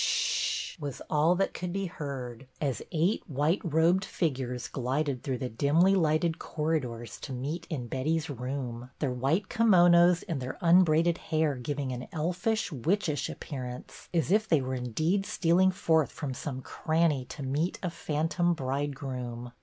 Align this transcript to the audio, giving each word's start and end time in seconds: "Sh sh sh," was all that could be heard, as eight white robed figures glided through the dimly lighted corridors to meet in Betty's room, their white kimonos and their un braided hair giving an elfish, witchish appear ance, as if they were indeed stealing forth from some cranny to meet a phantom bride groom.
"Sh 0.01 0.05
sh 0.05 0.13
sh," 0.73 0.79
was 0.79 0.99
all 1.11 1.35
that 1.35 1.53
could 1.53 1.71
be 1.71 1.85
heard, 1.85 2.47
as 2.59 2.81
eight 2.91 3.21
white 3.29 3.61
robed 3.63 4.03
figures 4.03 4.67
glided 4.67 5.21
through 5.21 5.37
the 5.37 5.47
dimly 5.47 5.93
lighted 5.93 6.39
corridors 6.39 7.19
to 7.19 7.31
meet 7.31 7.67
in 7.69 7.85
Betty's 7.87 8.27
room, 8.27 8.89
their 8.97 9.11
white 9.13 9.47
kimonos 9.47 10.23
and 10.27 10.41
their 10.41 10.57
un 10.59 10.83
braided 10.83 11.19
hair 11.19 11.53
giving 11.53 11.91
an 11.91 12.07
elfish, 12.11 12.71
witchish 12.71 13.29
appear 13.29 13.63
ance, 13.65 14.09
as 14.11 14.31
if 14.31 14.47
they 14.47 14.59
were 14.59 14.73
indeed 14.73 15.23
stealing 15.27 15.69
forth 15.69 16.11
from 16.11 16.33
some 16.33 16.63
cranny 16.63 17.23
to 17.25 17.43
meet 17.43 17.77
a 17.83 17.91
phantom 17.91 18.55
bride 18.55 18.95
groom. 18.95 19.51